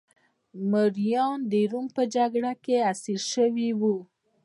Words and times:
مریان 0.71 1.39
د 1.51 1.53
روم 1.71 1.87
په 1.95 2.03
جګړه 2.15 2.53
کې 2.63 2.75
اسیر 2.91 3.21
شوي 3.33 3.69
وو 3.79 3.97